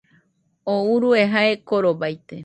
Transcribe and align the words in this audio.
Tú 0.65 0.73
urue 0.93 1.21
jae 1.33 1.53
korobaite 1.67 2.35